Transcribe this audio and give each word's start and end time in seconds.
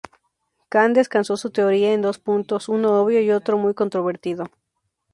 Kahn 0.69 0.93
descansó 0.93 1.37
su 1.37 1.51
teoría 1.51 1.93
en 1.93 2.01
dos 2.01 2.17
puntos, 2.17 2.69
uno 2.69 2.99
obvio 2.99 3.21
y 3.21 3.29
otro 3.29 3.59
muy 3.59 3.75
controvertido. 3.75 4.45